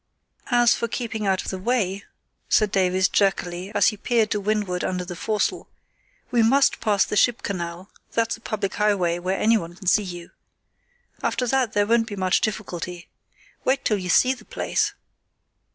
"As 0.49 0.73
for 0.73 0.87
keeping 0.87 1.27
out 1.27 1.43
of 1.43 1.51
the 1.51 1.59
way," 1.59 2.05
said 2.49 2.71
Davies, 2.71 3.07
jerkily, 3.07 3.71
as 3.75 3.89
he 3.89 3.97
peered 3.97 4.31
to 4.31 4.39
windward 4.39 4.83
under 4.83 5.05
the 5.05 5.15
foresail, 5.15 5.69
"we 6.31 6.41
must 6.41 6.79
pass 6.81 7.05
the 7.05 7.15
ship 7.15 7.43
canal; 7.43 7.91
that's 8.11 8.35
a 8.35 8.41
public 8.41 8.73
highway, 8.73 9.19
where 9.19 9.37
anyone 9.37 9.75
can 9.75 9.85
see 9.85 10.01
you. 10.01 10.31
After 11.21 11.45
that 11.45 11.73
there 11.73 11.85
won't 11.85 12.07
be 12.07 12.15
much 12.15 12.41
difficulty. 12.41 13.09
Wait 13.63 13.85
till 13.85 13.99
you 13.99 14.09
see 14.09 14.33
the 14.33 14.43
place!" 14.43 14.93